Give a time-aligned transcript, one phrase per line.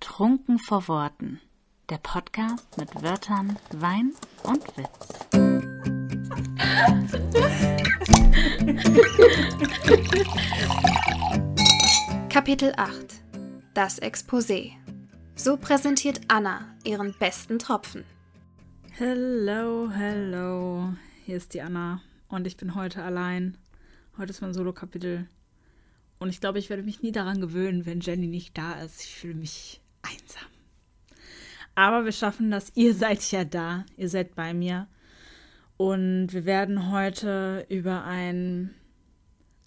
[0.00, 1.40] Trunken vor Worten.
[1.90, 4.12] Der Podcast mit Wörtern, Wein
[4.44, 5.26] und Witz.
[12.28, 13.22] Kapitel 8
[13.74, 14.72] Das Exposé.
[15.34, 18.04] So präsentiert Anna ihren besten Tropfen.
[18.92, 20.94] Hello, hello.
[21.24, 23.58] Hier ist die Anna und ich bin heute allein.
[24.16, 25.28] Heute ist mein Solo-Kapitel.
[26.18, 29.02] Und ich glaube, ich werde mich nie daran gewöhnen, wenn Jenny nicht da ist.
[29.02, 29.80] Ich fühle mich
[30.10, 30.48] einsam.
[31.74, 32.72] Aber wir schaffen das.
[32.74, 33.84] Ihr seid ja da.
[33.96, 34.88] Ihr seid bei mir.
[35.76, 38.74] Und wir werden heute über ein,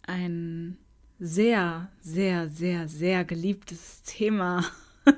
[0.04, 0.78] ein
[1.20, 4.66] sehr, sehr, sehr, sehr geliebtes Thema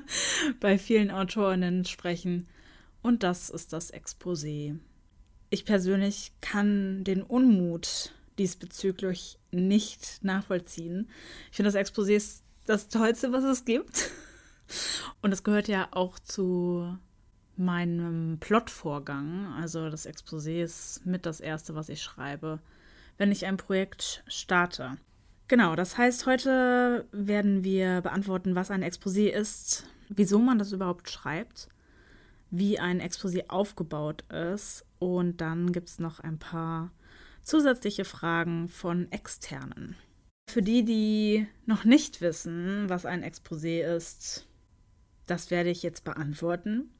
[0.60, 2.46] bei vielen Autorinnen sprechen.
[3.02, 4.78] Und das ist das Exposé.
[5.50, 11.08] Ich persönlich kann den Unmut diesbezüglich nicht nachvollziehen.
[11.50, 14.10] Ich finde, das Exposé ist das Tollste, was es gibt.
[15.22, 16.98] Und es gehört ja auch zu
[17.56, 19.52] meinem Plotvorgang.
[19.58, 22.60] Also das Exposé ist mit das Erste, was ich schreibe,
[23.16, 24.98] wenn ich ein Projekt starte.
[25.46, 31.10] Genau, das heißt, heute werden wir beantworten, was ein Exposé ist, wieso man das überhaupt
[31.10, 31.68] schreibt,
[32.50, 36.92] wie ein Exposé aufgebaut ist und dann gibt es noch ein paar
[37.42, 39.96] zusätzliche Fragen von Externen.
[40.48, 44.46] Für die, die noch nicht wissen, was ein Exposé ist,
[45.26, 46.90] das werde ich jetzt beantworten.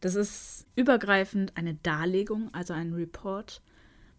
[0.00, 3.62] Das ist übergreifend eine Darlegung, also ein Report.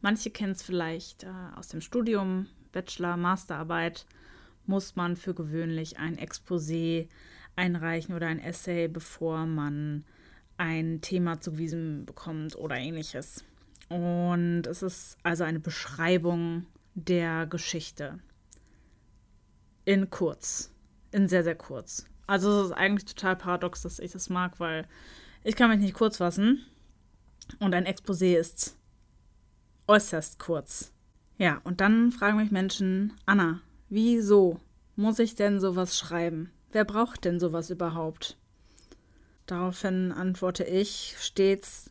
[0.01, 4.05] Manche kennen es vielleicht äh, aus dem Studium, Bachelor, Masterarbeit,
[4.65, 7.07] muss man für gewöhnlich ein Exposé
[7.55, 10.05] einreichen oder ein Essay, bevor man
[10.57, 13.43] ein Thema zugewiesen bekommt oder ähnliches.
[13.89, 18.19] Und es ist also eine Beschreibung der Geschichte.
[19.85, 20.71] In kurz.
[21.11, 22.05] In sehr, sehr kurz.
[22.29, 24.87] Also es ist eigentlich total paradox, dass ich das mag, weil
[25.43, 26.63] ich kann mich nicht kurz fassen.
[27.57, 28.77] Und ein Exposé ist
[29.87, 30.93] äußerst kurz.
[31.39, 34.59] Ja, und dann fragen mich Menschen, Anna, wieso
[34.95, 36.51] muss ich denn sowas schreiben?
[36.71, 38.37] Wer braucht denn sowas überhaupt?
[39.47, 41.89] Daraufhin antworte ich stets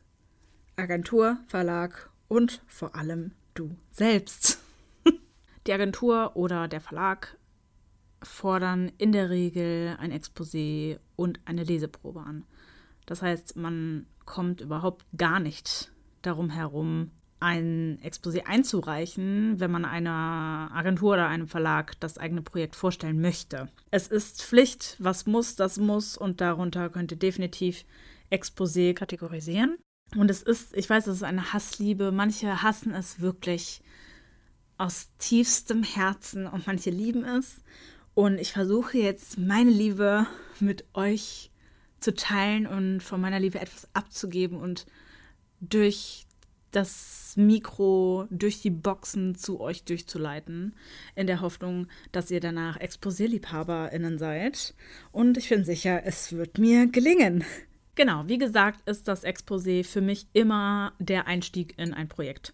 [0.77, 4.61] Agentur, Verlag und vor allem du selbst.
[5.67, 7.38] Die Agentur oder der Verlag
[8.23, 12.45] fordern in der Regel ein Exposé und eine Leseprobe an.
[13.07, 15.93] Das heißt, man kommt überhaupt gar nicht
[16.23, 22.75] darum herum, ein Exposé einzureichen, wenn man einer Agentur oder einem Verlag das eigene Projekt
[22.75, 23.69] vorstellen möchte.
[23.91, 27.85] Es ist Pflicht, was muss, das muss und darunter könnt ihr definitiv
[28.31, 29.79] Exposé kategorisieren.
[30.17, 32.13] Und es ist, ich weiß, es ist eine Hassliebe.
[32.13, 33.83] Manche hassen es wirklich
[34.79, 37.63] aus tiefstem Herzen und manche lieben es.
[38.19, 40.27] Und ich versuche jetzt meine Liebe
[40.59, 41.53] mit euch
[42.01, 44.87] zu teilen und von meiner Liebe etwas abzugeben und
[45.61, 46.27] durch
[46.73, 50.75] das Mikro, durch die Boxen zu euch durchzuleiten,
[51.15, 54.75] in der Hoffnung, dass ihr danach Exposé-LiebhaberInnen seid.
[55.13, 57.45] Und ich bin sicher, es wird mir gelingen.
[57.95, 62.53] Genau, wie gesagt, ist das Exposé für mich immer der Einstieg in ein Projekt.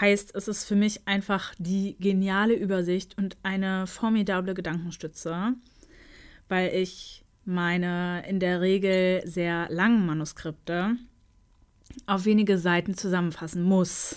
[0.00, 5.54] Heißt, es ist für mich einfach die geniale Übersicht und eine formidable Gedankenstütze,
[6.48, 10.96] weil ich meine in der Regel sehr langen Manuskripte
[12.06, 14.16] auf wenige Seiten zusammenfassen muss.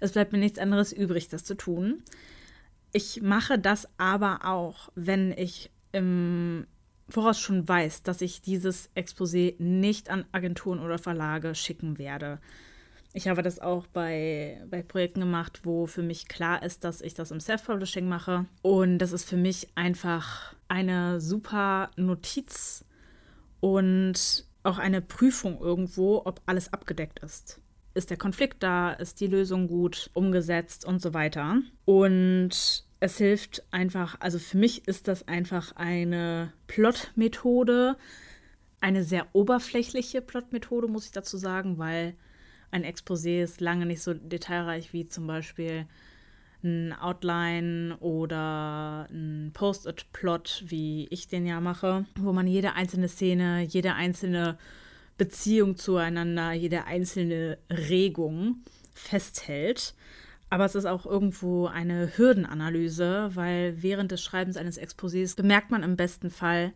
[0.00, 2.02] Es bleibt mir nichts anderes übrig, das zu tun.
[2.92, 6.66] Ich mache das aber auch, wenn ich im
[7.08, 12.40] voraus schon weiß, dass ich dieses Exposé nicht an Agenturen oder Verlage schicken werde.
[13.16, 17.14] Ich habe das auch bei, bei Projekten gemacht, wo für mich klar ist, dass ich
[17.14, 18.44] das im Self-Publishing mache.
[18.60, 22.84] Und das ist für mich einfach eine super Notiz
[23.60, 27.58] und auch eine Prüfung irgendwo, ob alles abgedeckt ist.
[27.94, 28.92] Ist der Konflikt da?
[28.92, 31.62] Ist die Lösung gut umgesetzt und so weiter?
[31.86, 37.96] Und es hilft einfach, also für mich ist das einfach eine Plot-Methode,
[38.82, 42.14] eine sehr oberflächliche Plot-Methode, muss ich dazu sagen, weil
[42.70, 45.86] ein Exposé ist lange nicht so detailreich wie zum Beispiel
[46.62, 53.62] ein Outline oder ein Post-it-Plot, wie ich den ja mache, wo man jede einzelne Szene,
[53.62, 54.58] jede einzelne
[55.18, 58.62] Beziehung zueinander, jede einzelne Regung
[58.94, 59.94] festhält.
[60.48, 65.82] Aber es ist auch irgendwo eine Hürdenanalyse, weil während des Schreibens eines Exposés bemerkt man
[65.82, 66.72] im besten Fall,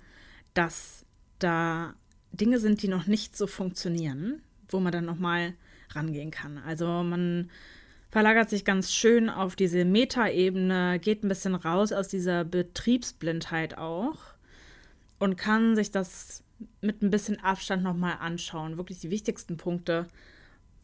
[0.54, 1.04] dass
[1.38, 1.94] da
[2.32, 5.54] Dinge sind, die noch nicht so funktionieren, wo man dann nochmal
[5.94, 6.58] rangehen kann.
[6.58, 7.50] Also man
[8.10, 14.16] verlagert sich ganz schön auf diese Metaebene, geht ein bisschen raus aus dieser Betriebsblindheit auch
[15.19, 16.42] und kann sich das
[16.81, 18.76] mit ein bisschen Abstand nochmal anschauen.
[18.76, 20.08] Wirklich die wichtigsten Punkte.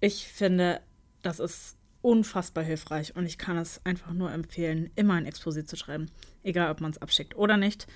[0.01, 0.81] Ich finde,
[1.23, 5.77] das ist unfassbar hilfreich und ich kann es einfach nur empfehlen, immer ein Exposé zu
[5.77, 6.07] schreiben,
[6.45, 7.89] egal ob man es abschickt oder nicht.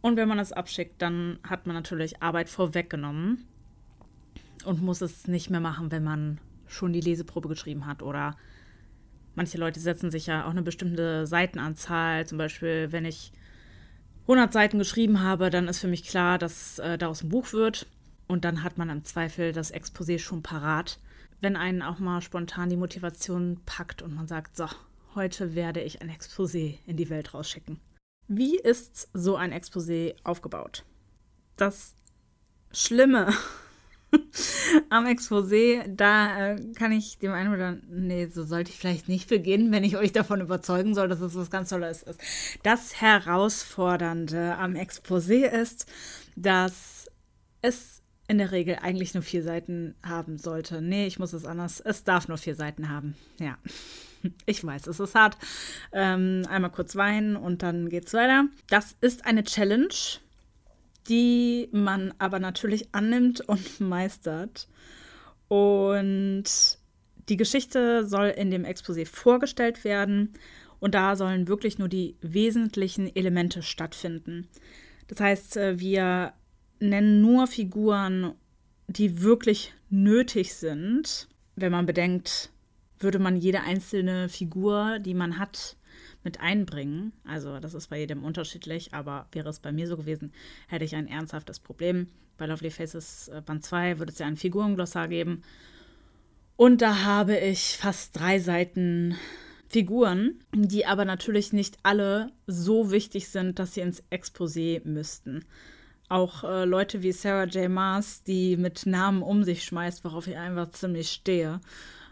[0.00, 3.44] Und wenn man es abschickt, dann hat man natürlich Arbeit vorweggenommen
[4.64, 8.36] und muss es nicht mehr machen, wenn man schon die Leseprobe geschrieben hat oder
[9.34, 12.26] manche Leute setzen sich ja auch eine bestimmte Seitenanzahl.
[12.26, 13.32] Zum Beispiel, wenn ich
[14.22, 17.86] 100 Seiten geschrieben habe, dann ist für mich klar, dass äh, daraus ein Buch wird.
[18.26, 20.98] Und dann hat man im Zweifel das Exposé schon parat.
[21.40, 24.66] Wenn einen auch mal spontan die Motivation packt und man sagt, so,
[25.14, 27.78] heute werde ich ein Exposé in die Welt rausschicken.
[28.26, 30.84] Wie ist so ein Exposé aufgebaut?
[31.56, 31.94] Das
[32.72, 33.32] Schlimme
[34.90, 39.08] am Exposé, da äh, kann ich dem einen oder anderen, nee, so sollte ich vielleicht
[39.08, 42.20] nicht beginnen, wenn ich euch davon überzeugen soll, dass es was ganz Tolles ist.
[42.62, 45.86] Das Herausfordernde am Exposé ist,
[46.36, 47.06] dass
[47.62, 50.82] es in der Regel eigentlich nur vier Seiten haben sollte.
[50.82, 51.80] Nee, ich muss es anders.
[51.80, 53.16] Es darf nur vier Seiten haben.
[53.38, 53.56] Ja.
[54.44, 55.36] Ich weiß, es ist hart.
[55.92, 58.46] Ähm, einmal kurz weinen und dann geht's weiter.
[58.68, 59.94] Das ist eine Challenge
[61.08, 64.68] die man aber natürlich annimmt und meistert.
[65.48, 66.44] Und
[67.28, 70.34] die Geschichte soll in dem Exposé vorgestellt werden
[70.80, 74.48] und da sollen wirklich nur die wesentlichen Elemente stattfinden.
[75.08, 76.32] Das heißt, äh, wir
[76.80, 78.34] nennen nur Figuren,
[78.86, 81.28] die wirklich nötig sind.
[81.54, 82.50] Wenn man bedenkt,
[82.98, 85.76] würde man jede einzelne Figur, die man hat,
[86.26, 87.12] mit einbringen.
[87.24, 90.32] Also das ist bei jedem unterschiedlich, aber wäre es bei mir so gewesen,
[90.66, 92.08] hätte ich ein ernsthaftes Problem.
[92.36, 95.42] Bei Lovely Faces äh, Band 2 würde es ja ein Figurenglossar geben.
[96.56, 99.14] Und da habe ich fast drei Seiten
[99.68, 105.44] Figuren, die aber natürlich nicht alle so wichtig sind, dass sie ins Exposé müssten.
[106.08, 107.70] Auch äh, Leute wie Sarah J.
[107.70, 111.60] Maas, die mit Namen um sich schmeißt, worauf ich einfach ziemlich stehe,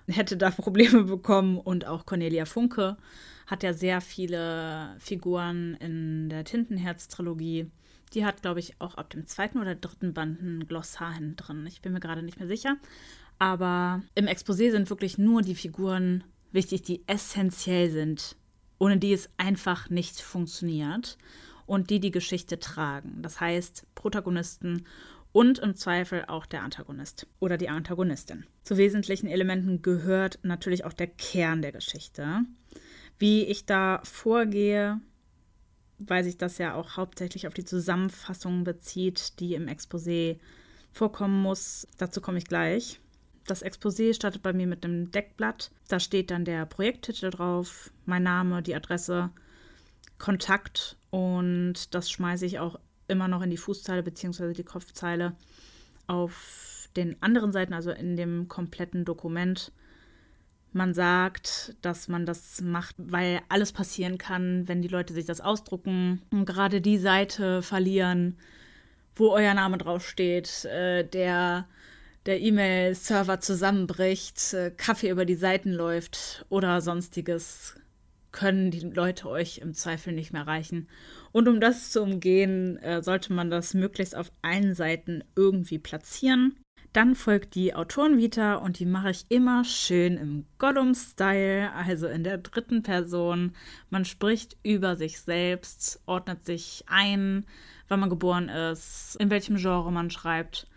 [0.07, 1.59] hätte da Probleme bekommen.
[1.59, 2.97] Und auch Cornelia Funke,
[3.47, 7.71] hat ja sehr viele Figuren in der Tintenherz-Trilogie.
[8.13, 11.67] Die hat, glaube ich, auch ab dem zweiten oder dritten Band ein Glossar hinten drin.
[11.67, 12.77] Ich bin mir gerade nicht mehr sicher.
[13.39, 18.37] Aber im Exposé sind wirklich nur die Figuren wichtig, die essentiell sind,
[18.79, 21.19] ohne die es einfach nicht funktioniert
[21.67, 23.23] und die die Geschichte tragen.
[23.23, 24.87] Das heißt, Protagonisten
[25.33, 28.47] und im Zweifel auch der Antagonist oder die Antagonistin.
[28.63, 32.43] Zu wesentlichen Elementen gehört natürlich auch der Kern der Geschichte.
[33.19, 35.01] Wie ich da vorgehe,
[35.99, 40.39] weil sich das ja auch hauptsächlich auf die Zusammenfassung bezieht, die im Exposé
[40.93, 41.87] vorkommen muss.
[41.99, 43.01] Dazu komme ich gleich.
[43.47, 45.71] Das Exposé startet bei mir mit einem Deckblatt.
[45.89, 49.31] Da steht dann der Projekttitel drauf, mein Name, die Adresse,
[50.19, 52.79] Kontakt und das schmeiße ich auch
[53.09, 54.53] immer noch in die Fußzeile bzw.
[54.53, 55.35] die Kopfzeile
[56.07, 59.73] auf den anderen Seiten, also in dem kompletten Dokument
[60.75, 65.41] man sagt, dass man das macht, weil alles passieren kann, wenn die Leute sich das
[65.41, 68.37] ausdrucken und gerade die Seite verlieren,
[69.15, 71.67] wo euer Name draufsteht, äh, der
[72.27, 77.77] der E-Mail-Server zusammenbricht, äh, Kaffee über die Seiten läuft oder sonstiges,
[78.33, 80.89] können die Leute euch im Zweifel nicht mehr erreichen.
[81.33, 86.57] Und um das zu umgehen, äh, sollte man das möglichst auf allen Seiten irgendwie platzieren.
[86.95, 92.39] Dann folgt die Autorenvita und die mache ich immer schön im Gollum-Style, also in der
[92.39, 93.53] dritten Person.
[93.91, 97.47] Man spricht über sich selbst, ordnet sich ein,
[97.89, 100.69] wann man geboren ist, in welchem Genre man schreibt.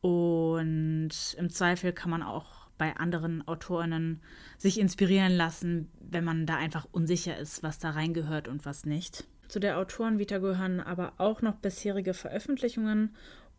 [0.00, 4.22] Und im Zweifel kann man auch bei anderen Autorinnen
[4.58, 9.24] sich inspirieren lassen, wenn man da einfach unsicher ist, was da reingehört und was nicht.
[9.46, 13.14] Zu der Autorenvita gehören aber auch noch bisherige Veröffentlichungen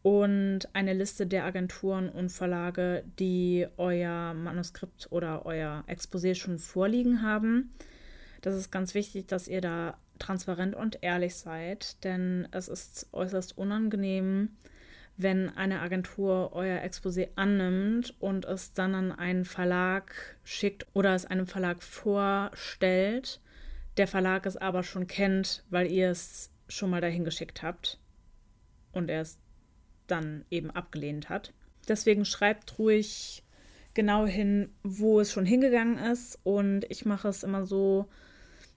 [0.05, 7.23] und eine Liste der Agenturen und Verlage, die euer Manuskript oder euer Exposé schon vorliegen
[7.23, 7.73] haben.
[8.43, 13.57] Das ist ganz wichtig, dass ihr da transparent und ehrlich seid, denn es ist äußerst
[13.57, 14.49] unangenehm,
[15.17, 21.25] wenn eine Agentur euer Exposé annimmt und es dann an einen Verlag schickt oder es
[21.25, 23.41] einem Verlag vorstellt,
[23.97, 27.99] der Verlag es aber schon kennt, weil ihr es schon mal dahin geschickt habt
[28.91, 29.39] und er es
[30.07, 31.53] dann eben abgelehnt hat.
[31.87, 33.43] Deswegen schreibt ruhig
[33.93, 36.39] genau hin, wo es schon hingegangen ist.
[36.43, 38.07] Und ich mache es immer so,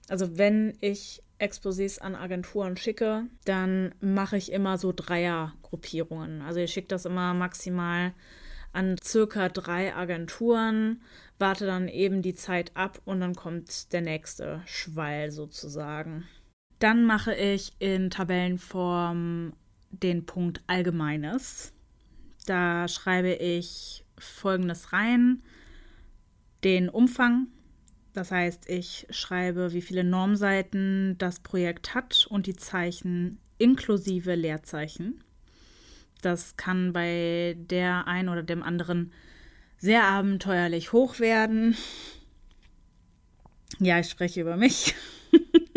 [0.07, 6.41] also wenn ich Exposés an Agenturen schicke, dann mache ich immer so Dreiergruppierungen.
[6.41, 8.13] Also ich schicke das immer maximal
[8.71, 11.01] an circa drei Agenturen,
[11.39, 16.27] warte dann eben die Zeit ab und dann kommt der nächste Schwall sozusagen.
[16.79, 19.53] Dann mache ich in Tabellenform
[19.91, 21.73] den Punkt Allgemeines.
[22.45, 25.43] Da schreibe ich Folgendes rein.
[26.63, 27.47] Den Umfang,
[28.13, 35.23] das heißt, ich schreibe, wie viele Normseiten das Projekt hat und die Zeichen inklusive Leerzeichen.
[36.21, 39.13] Das kann bei der einen oder dem anderen
[39.77, 41.77] sehr abenteuerlich hoch werden.
[43.79, 44.95] Ja, ich spreche über mich.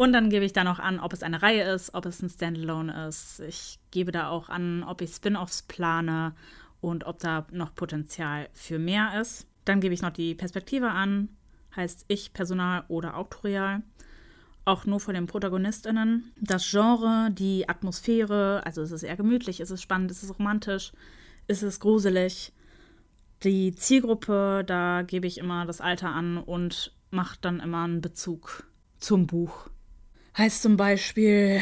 [0.00, 2.30] Und dann gebe ich da noch an, ob es eine Reihe ist, ob es ein
[2.30, 3.40] Standalone ist.
[3.40, 6.34] Ich gebe da auch an, ob ich Spin-offs plane
[6.80, 9.46] und ob da noch Potenzial für mehr ist.
[9.66, 11.28] Dann gebe ich noch die Perspektive an,
[11.76, 13.82] heißt ich, Personal oder Autorial.
[14.64, 16.32] Auch nur von den ProtagonistInnen.
[16.40, 20.92] Das Genre, die Atmosphäre, also ist es eher gemütlich, ist es spannend, ist es romantisch,
[21.46, 22.54] ist es gruselig.
[23.42, 28.66] Die Zielgruppe, da gebe ich immer das Alter an und mache dann immer einen Bezug
[28.98, 29.68] zum Buch.
[30.38, 31.60] Heißt zum Beispiel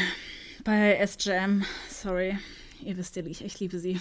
[0.62, 2.38] bei SGM, sorry,
[2.82, 3.98] ihr wisst ja, ich, ich liebe sie,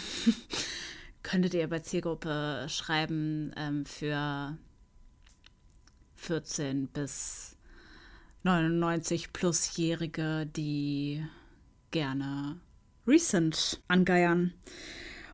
[1.24, 4.58] könntet ihr bei Zielgruppe schreiben ähm, für
[6.16, 7.56] 14 bis
[8.44, 11.26] 99 plusjährige, die
[11.92, 12.60] gerne
[13.08, 14.54] recent angeiern.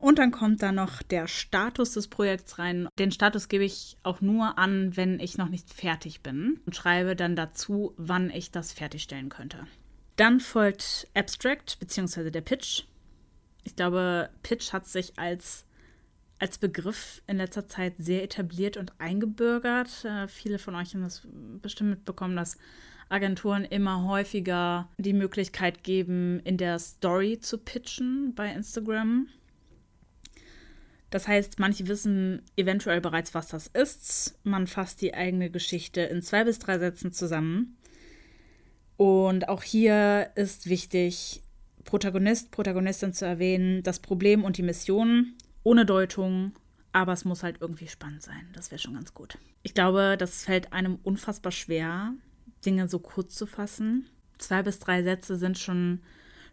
[0.04, 2.88] Und dann kommt da noch der Status des Projekts rein.
[2.98, 7.16] Den Status gebe ich auch nur an, wenn ich noch nicht fertig bin und schreibe
[7.16, 9.66] dann dazu, wann ich das fertigstellen könnte.
[10.16, 12.30] Dann folgt Abstract bzw.
[12.30, 12.82] der Pitch.
[13.62, 15.64] Ich glaube, Pitch hat sich als,
[16.38, 20.04] als Begriff in letzter Zeit sehr etabliert und eingebürgert.
[20.04, 21.26] Äh, viele von euch haben das
[21.62, 22.58] bestimmt mitbekommen, dass
[23.08, 29.28] Agenturen immer häufiger die Möglichkeit geben, in der Story zu pitchen bei Instagram.
[31.10, 34.38] Das heißt, manche wissen eventuell bereits, was das ist.
[34.42, 37.76] Man fasst die eigene Geschichte in zwei bis drei Sätzen zusammen.
[38.96, 41.42] Und auch hier ist wichtig,
[41.84, 46.52] Protagonist, Protagonistin zu erwähnen, das Problem und die Mission ohne Deutung,
[46.92, 48.48] aber es muss halt irgendwie spannend sein.
[48.52, 49.38] Das wäre schon ganz gut.
[49.62, 52.14] Ich glaube, das fällt einem unfassbar schwer,
[52.64, 54.08] Dinge so kurz zu fassen.
[54.38, 56.00] Zwei bis drei Sätze sind schon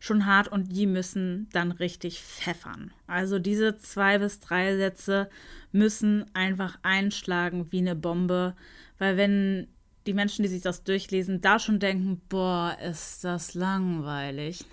[0.01, 2.91] schon hart und die müssen dann richtig pfeffern.
[3.05, 5.29] Also diese zwei bis drei Sätze
[5.71, 8.55] müssen einfach einschlagen wie eine Bombe,
[8.97, 9.67] weil wenn
[10.07, 14.65] die Menschen, die sich das durchlesen, da schon denken, boah, ist das langweilig,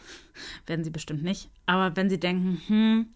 [0.67, 1.51] werden sie bestimmt nicht.
[1.67, 3.07] Aber wenn sie denken, hm,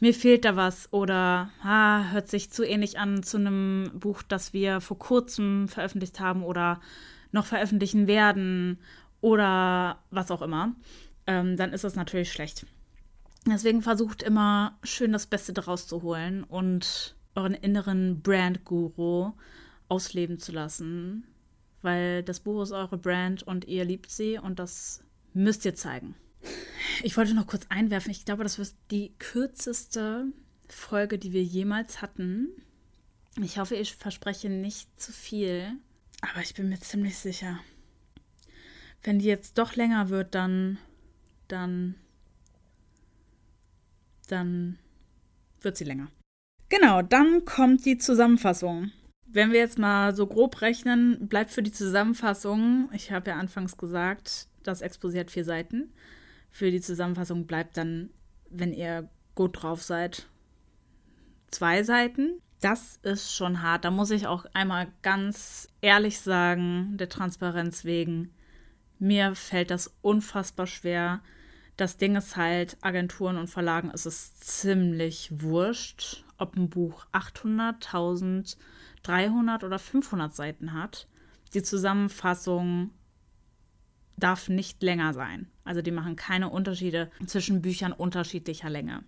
[0.00, 4.54] mir fehlt da was oder ah, hört sich zu ähnlich an zu einem Buch, das
[4.54, 6.80] wir vor kurzem veröffentlicht haben oder
[7.32, 8.78] noch veröffentlichen werden
[9.20, 10.74] oder was auch immer,
[11.26, 12.66] ähm, dann ist das natürlich schlecht.
[13.46, 19.32] Deswegen versucht immer schön das Beste daraus zu holen und euren inneren Brand-Guru
[19.88, 21.26] ausleben zu lassen,
[21.82, 25.04] weil das Buch ist eure Brand und ihr liebt sie und das
[25.34, 26.14] müsst ihr zeigen.
[27.02, 30.26] Ich wollte noch kurz einwerfen, ich glaube, das wird die kürzeste
[30.68, 32.48] Folge, die wir jemals hatten.
[33.42, 35.72] Ich hoffe, ich verspreche nicht zu viel,
[36.20, 37.58] aber ich bin mir ziemlich sicher.
[39.02, 40.78] Wenn die jetzt doch länger wird, dann
[41.54, 41.94] dann,
[44.28, 44.78] dann
[45.60, 46.08] wird sie länger.
[46.68, 48.90] Genau, dann kommt die Zusammenfassung.
[49.26, 53.76] Wenn wir jetzt mal so grob rechnen, bleibt für die Zusammenfassung, ich habe ja anfangs
[53.76, 55.92] gesagt, das Exposé hat vier Seiten.
[56.50, 58.10] Für die Zusammenfassung bleibt dann,
[58.50, 60.28] wenn ihr gut drauf seid,
[61.50, 62.40] zwei Seiten.
[62.60, 63.84] Das ist schon hart.
[63.84, 68.32] Da muss ich auch einmal ganz ehrlich sagen, der Transparenz wegen,
[68.98, 71.20] mir fällt das unfassbar schwer.
[71.76, 77.84] Das Ding ist halt, Agenturen und Verlagen ist es ziemlich wurscht, ob ein Buch 800,
[77.86, 78.56] 1000,
[79.02, 81.08] 300 oder 500 Seiten hat.
[81.52, 82.90] Die Zusammenfassung
[84.16, 85.48] darf nicht länger sein.
[85.64, 89.02] Also die machen keine Unterschiede zwischen Büchern unterschiedlicher Länge.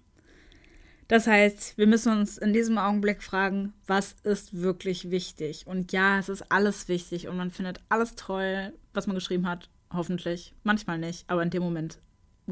[1.06, 5.68] Das heißt, wir müssen uns in diesem Augenblick fragen, was ist wirklich wichtig?
[5.68, 9.70] Und ja, es ist alles wichtig und man findet alles toll, was man geschrieben hat.
[9.92, 10.52] Hoffentlich.
[10.64, 12.00] Manchmal nicht, aber in dem Moment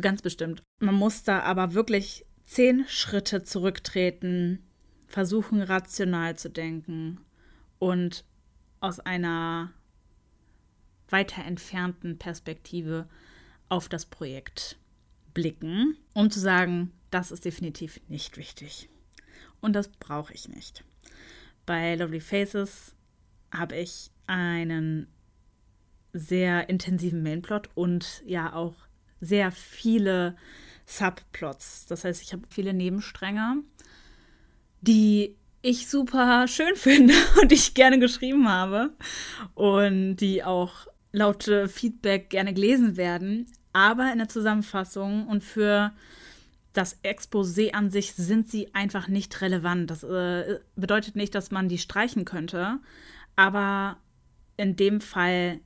[0.01, 0.63] ganz bestimmt.
[0.81, 4.63] Man muss da aber wirklich zehn Schritte zurücktreten,
[5.07, 7.21] versuchen rational zu denken
[7.79, 8.25] und
[8.81, 9.73] aus einer
[11.09, 13.09] weiter entfernten Perspektive
[13.69, 14.79] auf das Projekt
[15.33, 18.89] blicken, um zu sagen, das ist definitiv nicht wichtig.
[19.61, 20.85] Und das brauche ich nicht.
[21.67, 22.95] Bei Lovely Faces
[23.53, 25.07] habe ich einen
[26.13, 28.75] sehr intensiven Mainplot und ja auch
[29.25, 30.37] sehr viele
[30.87, 31.87] Subplots.
[31.87, 33.63] Das heißt, ich habe viele Nebenstränge,
[34.81, 38.93] die ich super schön finde und ich gerne geschrieben habe
[39.55, 43.47] und die auch laut Feedback gerne gelesen werden.
[43.73, 45.93] aber in der Zusammenfassung und für
[46.75, 49.91] das Exposé an sich sind sie einfach nicht relevant.
[49.91, 52.81] Das äh, bedeutet nicht, dass man die streichen könnte,
[53.37, 53.97] aber
[54.57, 55.61] in dem Fall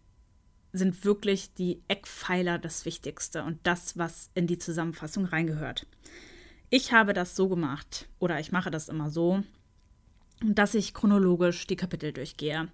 [0.72, 5.86] sind wirklich die Eckpfeiler das Wichtigste und das, was in die Zusammenfassung reingehört.
[6.70, 9.42] Ich habe das so gemacht, oder ich mache das immer so,
[10.44, 12.68] dass ich chronologisch die Kapitel durchgehe.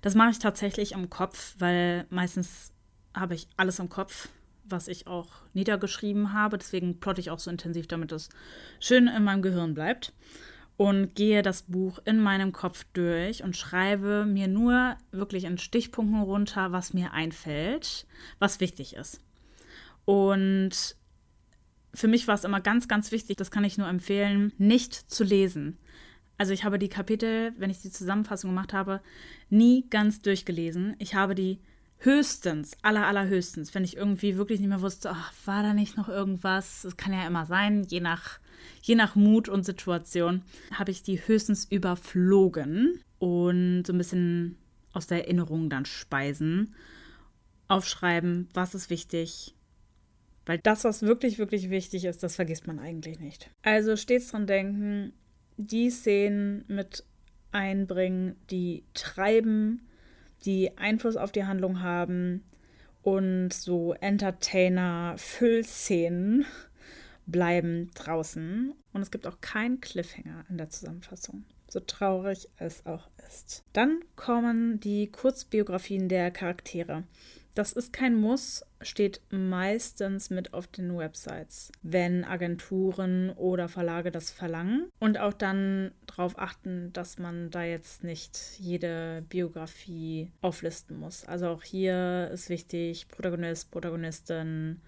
[0.00, 2.72] Das mache ich tatsächlich im Kopf, weil meistens
[3.14, 4.28] habe ich alles im Kopf,
[4.64, 6.56] was ich auch niedergeschrieben habe.
[6.56, 8.28] Deswegen plotte ich auch so intensiv, damit es
[8.80, 10.12] schön in meinem Gehirn bleibt.
[10.82, 16.20] Und gehe das Buch in meinem Kopf durch und schreibe mir nur wirklich in Stichpunkten
[16.22, 18.04] runter, was mir einfällt,
[18.40, 19.20] was wichtig ist.
[20.06, 20.96] Und
[21.94, 25.22] für mich war es immer ganz, ganz wichtig, das kann ich nur empfehlen, nicht zu
[25.22, 25.78] lesen.
[26.36, 29.02] Also ich habe die Kapitel, wenn ich die Zusammenfassung gemacht habe,
[29.50, 30.96] nie ganz durchgelesen.
[30.98, 31.60] Ich habe die
[32.04, 36.08] höchstens, aller, allerhöchstens, wenn ich irgendwie wirklich nicht mehr wusste, ach, war da nicht noch
[36.08, 36.82] irgendwas?
[36.82, 38.38] Das kann ja immer sein, je nach,
[38.82, 40.42] je nach Mut und Situation,
[40.72, 44.56] habe ich die höchstens überflogen und so ein bisschen
[44.92, 46.74] aus der Erinnerung dann speisen,
[47.68, 49.54] aufschreiben, was ist wichtig,
[50.44, 53.50] weil das, was wirklich, wirklich wichtig ist, das vergisst man eigentlich nicht.
[53.62, 55.12] Also stets dran denken,
[55.56, 57.04] die Szenen mit
[57.52, 59.82] einbringen, die treiben,
[60.44, 62.44] die Einfluss auf die Handlung haben
[63.02, 66.44] und so Entertainer-Füllszenen
[67.26, 68.72] bleiben draußen.
[68.92, 73.64] Und es gibt auch keinen Cliffhanger in der Zusammenfassung, so traurig es auch ist.
[73.72, 77.02] Dann kommen die Kurzbiografien der Charaktere.
[77.54, 84.30] Das ist kein Muss, steht meistens mit auf den Websites, wenn Agenturen oder Verlage das
[84.30, 84.88] verlangen.
[84.98, 91.26] Und auch dann darauf achten, dass man da jetzt nicht jede Biografie auflisten muss.
[91.26, 94.80] Also auch hier ist wichtig Protagonist, Protagonistin,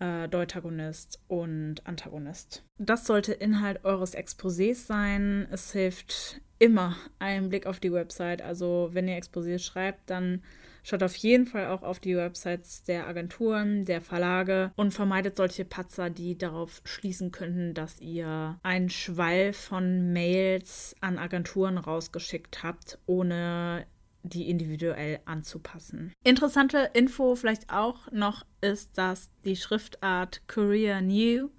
[0.00, 2.64] äh, Deutagonist und Antagonist.
[2.78, 5.46] Das sollte Inhalt eures Exposés sein.
[5.52, 8.42] Es hilft immer ein Blick auf die Website.
[8.42, 10.42] Also wenn ihr Exposés schreibt, dann
[10.82, 15.64] Schaut auf jeden Fall auch auf die Websites der Agenturen, der Verlage und vermeidet solche
[15.64, 22.98] Patzer, die darauf schließen könnten, dass ihr einen Schwall von Mails an Agenturen rausgeschickt habt,
[23.06, 23.86] ohne
[24.24, 26.12] die individuell anzupassen.
[26.24, 31.50] Interessante Info vielleicht auch noch ist, dass die Schriftart Career New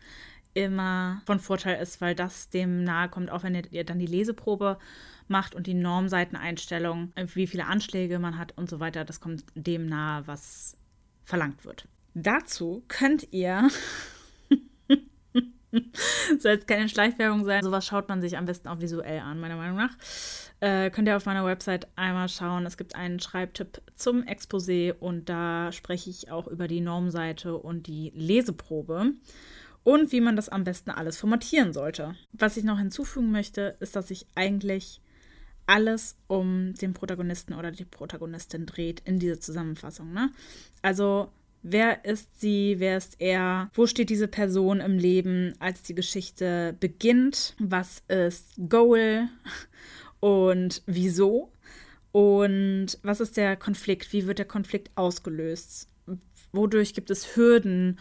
[0.54, 4.78] immer von Vorteil ist, weil das dem nahe kommt, auch wenn ihr dann die Leseprobe
[5.30, 9.86] macht und die Normseiteneinstellung, wie viele Anschläge man hat und so weiter, das kommt dem
[9.86, 10.78] nahe, was
[11.24, 11.88] verlangt wird.
[12.14, 13.70] Dazu könnt ihr
[16.40, 17.64] soll jetzt keine Schleichwerbung sein.
[17.64, 19.96] Sowas schaut man sich am besten auch visuell an, meiner Meinung nach.
[20.60, 22.66] Äh, könnt ihr auf meiner Website einmal schauen.
[22.66, 27.88] Es gibt einen Schreibtipp zum Exposé und da spreche ich auch über die Normseite und
[27.88, 29.14] die Leseprobe
[29.84, 32.16] und wie man das am besten alles formatieren sollte.
[32.32, 35.02] Was ich noch hinzufügen möchte, ist, dass ich eigentlich
[35.66, 40.14] alles um den Protagonisten oder die Protagonistin dreht in dieser Zusammenfassung.
[40.14, 40.32] Ne?
[40.82, 45.96] Also wer ist sie, wer ist er, wo steht diese Person im Leben, als die
[45.96, 49.30] Geschichte beginnt, was ist Goal
[50.20, 51.52] und wieso
[52.12, 55.88] und was ist der Konflikt, wie wird der Konflikt ausgelöst,
[56.52, 58.00] wodurch gibt es Hürden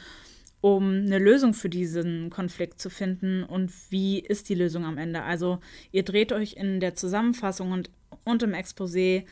[0.63, 5.23] um eine Lösung für diesen Konflikt zu finden und wie ist die Lösung am Ende.
[5.23, 5.59] Also
[5.91, 7.91] ihr dreht euch in der Zusammenfassung und,
[8.25, 9.25] und im Exposé,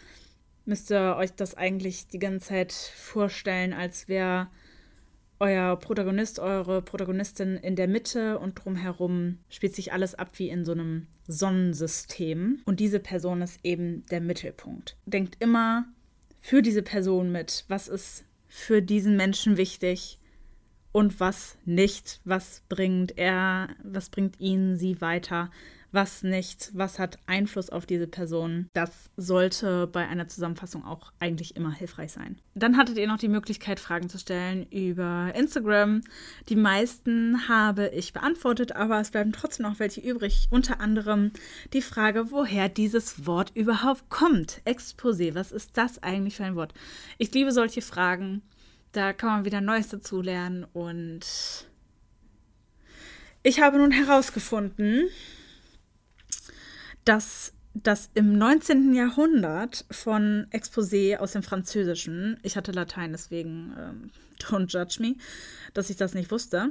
[0.67, 4.49] müsst ihr euch das eigentlich die ganze Zeit vorstellen, als wäre
[5.39, 10.65] euer Protagonist, eure Protagonistin in der Mitte und drumherum spielt sich alles ab wie in
[10.65, 12.61] so einem Sonnensystem.
[12.65, 14.97] Und diese Person ist eben der Mittelpunkt.
[15.07, 15.87] Denkt immer
[16.41, 17.65] für diese Person mit.
[17.69, 20.20] Was ist für diesen Menschen wichtig?
[20.93, 25.51] Und was nicht, was bringt er, was bringt ihn, sie weiter,
[25.93, 28.69] was nicht, was hat Einfluss auf diese Person.
[28.73, 32.39] Das sollte bei einer Zusammenfassung auch eigentlich immer hilfreich sein.
[32.55, 36.03] Dann hattet ihr noch die Möglichkeit, Fragen zu stellen über Instagram.
[36.49, 40.47] Die meisten habe ich beantwortet, aber es bleiben trotzdem noch welche übrig.
[40.51, 41.33] Unter anderem
[41.73, 44.63] die Frage, woher dieses Wort überhaupt kommt.
[44.65, 46.73] Exposé, was ist das eigentlich für ein Wort?
[47.19, 48.43] Ich liebe solche Fragen
[48.93, 51.21] da kann man wieder Neues dazu lernen und
[53.43, 55.09] ich habe nun herausgefunden,
[57.05, 58.95] dass das im 19.
[58.95, 65.17] Jahrhundert von Exposé aus dem Französischen, ich hatte Latein, deswegen ähm, don't judge me,
[65.73, 66.71] dass ich das nicht wusste,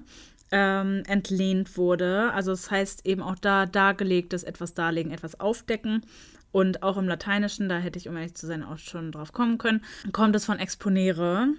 [0.52, 2.32] ähm, entlehnt wurde.
[2.34, 6.06] Also es das heißt eben auch da dargelegtes etwas darlegen, etwas aufdecken.
[6.52, 9.60] Und auch im Lateinischen, da hätte ich, um ehrlich zu sein, auch schon drauf kommen
[9.60, 11.50] können, kommt es von exponere,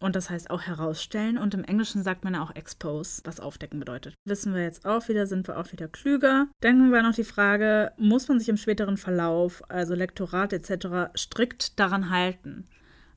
[0.00, 1.38] Und das heißt auch herausstellen.
[1.38, 4.14] Und im Englischen sagt man ja auch expose, was aufdecken bedeutet.
[4.24, 6.46] Wissen wir jetzt auch wieder, sind wir auch wieder klüger.
[6.60, 11.78] Dann war noch die Frage, muss man sich im späteren Verlauf, also Lektorat etc., strikt
[11.80, 12.66] daran halten?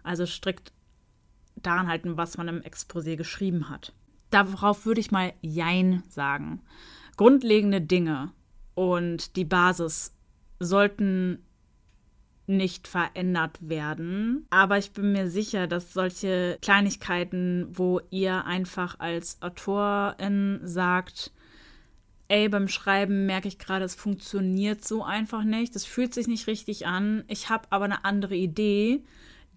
[0.03, 0.71] Also strikt
[1.55, 3.93] daran halten, was man im Exposé geschrieben hat.
[4.31, 6.61] Darauf würde ich mal Jein sagen.
[7.17, 8.31] Grundlegende Dinge
[8.73, 10.15] und die Basis
[10.59, 11.45] sollten
[12.57, 14.45] nicht verändert werden.
[14.49, 21.31] Aber ich bin mir sicher, dass solche Kleinigkeiten, wo ihr einfach als Autorin sagt,
[22.27, 26.47] ey, beim Schreiben merke ich gerade, es funktioniert so einfach nicht, es fühlt sich nicht
[26.47, 29.03] richtig an, ich habe aber eine andere Idee,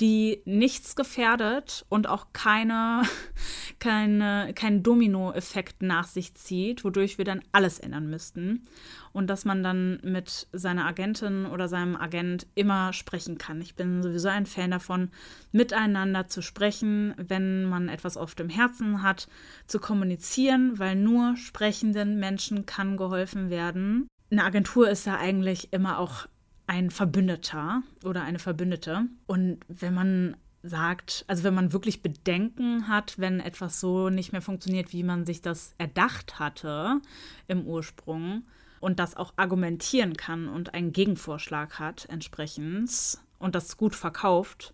[0.00, 3.02] die nichts gefährdet und auch keine,
[3.78, 8.64] keine, keinen Dominoeffekt nach sich zieht, wodurch wir dann alles ändern müssten.
[9.12, 13.61] Und dass man dann mit seiner Agentin oder seinem Agent immer sprechen kann.
[13.61, 15.11] Ich bin sowieso ein Fan davon,
[15.52, 19.28] miteinander zu sprechen, wenn man etwas auf dem Herzen hat,
[19.68, 24.09] zu kommunizieren, weil nur sprechenden Menschen kann geholfen werden.
[24.33, 26.26] Eine Agentur ist ja eigentlich immer auch
[26.66, 29.07] ein Verbündeter oder eine Verbündete.
[29.27, 34.42] Und wenn man sagt, also wenn man wirklich Bedenken hat, wenn etwas so nicht mehr
[34.42, 37.00] funktioniert, wie man sich das erdacht hatte
[37.48, 38.44] im Ursprung
[38.81, 44.72] und das auch argumentieren kann und einen Gegenvorschlag hat entsprechend und das gut verkauft,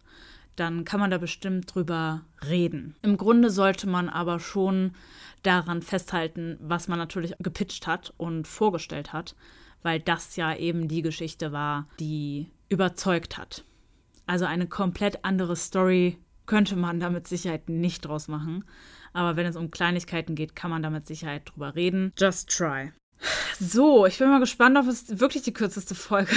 [0.57, 2.94] dann kann man da bestimmt drüber reden.
[3.03, 4.92] Im Grunde sollte man aber schon
[5.42, 9.35] daran festhalten, was man natürlich gepitcht hat und vorgestellt hat,
[9.83, 13.64] weil das ja eben die Geschichte war, die überzeugt hat.
[14.27, 18.64] Also eine komplett andere Story könnte man da mit Sicherheit nicht draus machen.
[19.12, 22.12] Aber wenn es um Kleinigkeiten geht, kann man da mit Sicherheit drüber reden.
[22.16, 22.93] Just try.
[23.59, 26.35] So, ich bin mal gespannt, ob es wirklich die kürzeste Folge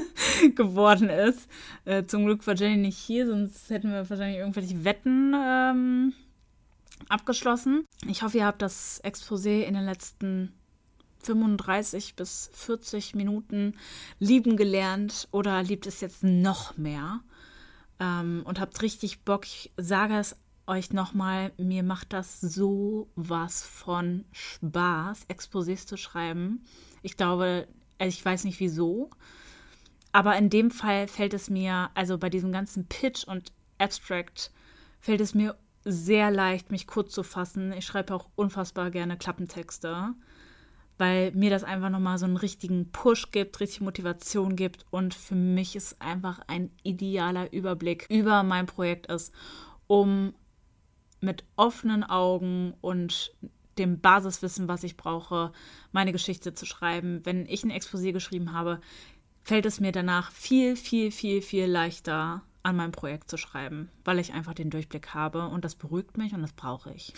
[0.54, 1.48] geworden ist.
[1.84, 6.12] Äh, zum Glück war Jenny nicht hier, sonst hätten wir wahrscheinlich irgendwelche Wetten ähm,
[7.08, 7.84] abgeschlossen.
[8.06, 10.52] Ich hoffe, ihr habt das Exposé in den letzten
[11.22, 13.74] 35 bis 40 Minuten
[14.18, 17.20] lieben gelernt oder liebt es jetzt noch mehr
[17.98, 19.46] ähm, und habt richtig Bock.
[19.46, 26.64] Ich sage es euch nochmal, mir macht das so was von Spaß, Exposés zu schreiben.
[27.02, 27.66] Ich glaube,
[27.98, 29.10] also ich weiß nicht wieso,
[30.12, 34.52] aber in dem Fall fällt es mir, also bei diesem ganzen Pitch und Abstract,
[35.00, 37.72] fällt es mir sehr leicht, mich kurz zu fassen.
[37.72, 40.14] Ich schreibe auch unfassbar gerne Klappentexte
[41.00, 45.34] weil mir das einfach nochmal so einen richtigen Push gibt, richtig Motivation gibt und für
[45.34, 49.34] mich ist einfach ein idealer Überblick über mein Projekt ist,
[49.86, 50.34] um
[51.22, 53.34] mit offenen Augen und
[53.78, 55.52] dem Basiswissen, was ich brauche,
[55.90, 57.24] meine Geschichte zu schreiben.
[57.24, 58.78] Wenn ich ein Exposé geschrieben habe,
[59.42, 64.18] fällt es mir danach viel, viel, viel, viel leichter, an meinem Projekt zu schreiben, weil
[64.18, 67.14] ich einfach den Durchblick habe und das beruhigt mich und das brauche ich.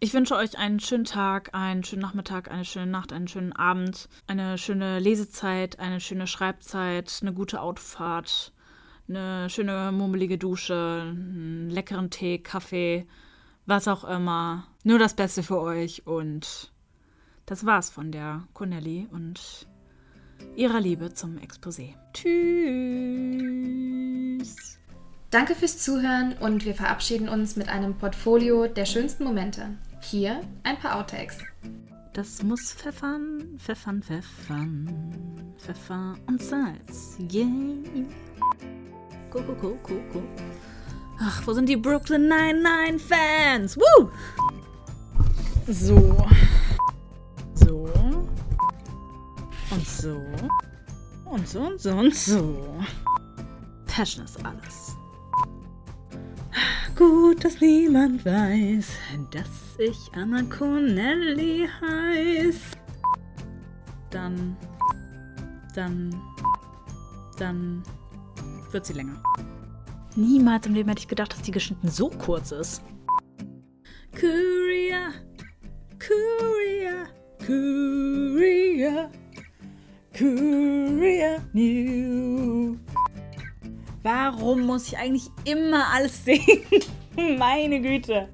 [0.00, 4.08] Ich wünsche euch einen schönen Tag, einen schönen Nachmittag, eine schöne Nacht, einen schönen Abend,
[4.28, 8.52] eine schöne Lesezeit, eine schöne Schreibzeit, eine gute Autofahrt,
[9.08, 13.08] eine schöne murmelige Dusche, einen leckeren Tee, Kaffee,
[13.66, 14.68] was auch immer.
[14.84, 16.72] Nur das Beste für euch und
[17.46, 19.66] das war's von der Connelly und
[20.54, 21.94] ihrer Liebe zum Exposé.
[22.12, 22.38] Tschüss.
[25.30, 29.76] Danke fürs Zuhören und wir verabschieden uns mit einem Portfolio der schönsten Momente.
[30.10, 31.36] Hier ein paar Outtakes.
[32.14, 35.54] Das muss pfeffern, pfeffern, pfeffern.
[35.58, 37.18] Pfeffer und Salz.
[37.30, 37.46] Yeah.
[39.28, 40.22] Go, go, go, go, go.
[41.20, 43.76] Ach, wo sind die Brooklyn 99 Fans?
[43.76, 44.08] Woo!
[45.66, 46.26] So.
[47.52, 47.90] So.
[49.70, 50.22] Und so.
[51.26, 52.82] Und so und so und so.
[53.86, 54.96] Passion ist alles.
[56.96, 58.88] Gut, dass niemand weiß,
[59.30, 62.56] dass ich Anna Connelly heiß.
[64.10, 64.56] Dann,
[65.74, 66.14] dann,
[67.38, 67.82] dann
[68.70, 69.22] wird sie länger.
[70.16, 72.82] Niemals im Leben hätte ich gedacht, dass die geschnitten so kurz ist.
[74.12, 75.12] Courier,
[75.98, 77.06] Courier,
[77.38, 79.10] Courier,
[80.12, 82.76] Courier New.
[84.02, 86.62] Warum muss ich eigentlich immer alles sehen?
[87.38, 88.28] Meine Güte.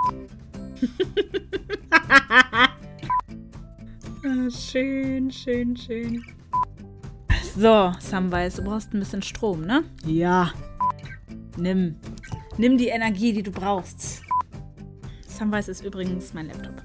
[4.25, 6.25] Ah, schön, schön, schön.
[7.57, 9.85] So, Samwise, du brauchst ein bisschen Strom, ne?
[10.07, 10.53] Ja.
[11.57, 11.97] Nimm.
[12.59, 14.23] Nimm die Energie, die du brauchst.
[15.27, 16.83] Samwise ist übrigens mein Laptop.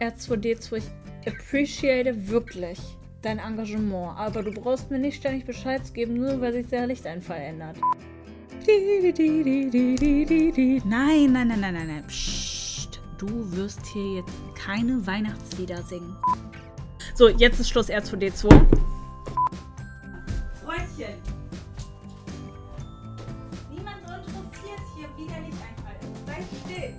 [0.00, 0.84] R2D2, ich
[1.32, 2.80] appreciate wirklich
[3.22, 7.40] dein Engagement, aber du brauchst mir nicht ständig Bescheid geben, nur weil sich der Lichteinfall
[7.40, 7.76] ändert.
[10.84, 12.04] Nein, nein, nein, nein, nein, nein.
[12.06, 12.57] Psst.
[13.18, 16.16] Du wirst hier jetzt keine Weihnachtslieder singen.
[17.14, 18.48] So, jetzt ist Schluss R2D2.
[20.64, 21.14] Freundchen.
[23.70, 26.14] Niemand interessiert hier widerlich einfallen.
[26.26, 26.94] Sei still.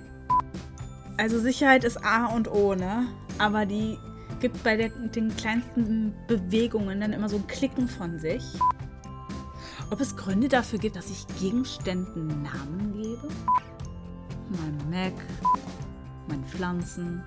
[1.16, 3.06] Also Sicherheit ist A und O, ne?
[3.38, 3.96] Aber die
[4.40, 8.44] gibt bei der, den kleinsten Bewegungen dann immer so ein Klicken von sich.
[9.90, 13.28] Ob es Gründe dafür gibt, dass ich Gegenständen Namen gebe?
[14.50, 15.14] Mein Mac,
[16.28, 17.22] meine Pflanzen,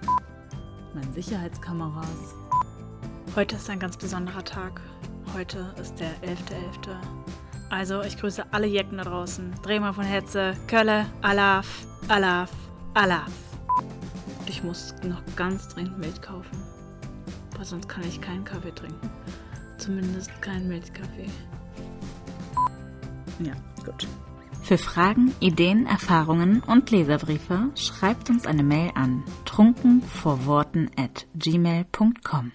[0.93, 2.35] meine Sicherheitskameras.
[3.35, 4.81] Heute ist ein ganz besonderer Tag.
[5.33, 6.95] Heute ist der 11.11.
[7.69, 9.53] Also, ich grüße alle Jecken da draußen.
[9.63, 12.51] Drehmer von Hetze, Kölle, Alaf, Alaf,
[12.93, 13.31] Alaf.
[14.45, 16.57] Ich muss noch ganz dringend Milch kaufen.
[17.57, 19.09] Weil sonst kann ich keinen Kaffee trinken.
[19.77, 21.29] Zumindest keinen Milchkaffee.
[23.39, 23.53] Ja,
[23.83, 24.07] gut.
[24.63, 32.53] Für Fragen, Ideen, Erfahrungen und Leserbriefe schreibt uns eine Mail an trunkenvorworten at gmail.com.